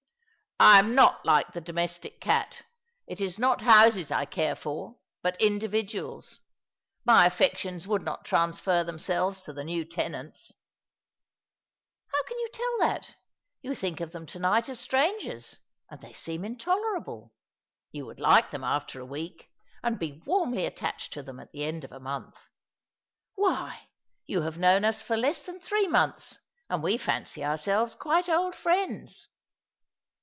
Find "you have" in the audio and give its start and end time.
24.27-24.59